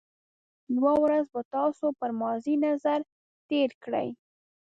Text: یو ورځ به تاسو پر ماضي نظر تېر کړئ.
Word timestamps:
یو 0.77 0.89
ورځ 1.03 1.25
به 1.33 1.41
تاسو 1.55 1.85
پر 1.99 2.09
ماضي 2.21 2.55
نظر 2.65 2.99
تېر 3.49 3.69
کړئ. 3.83 4.09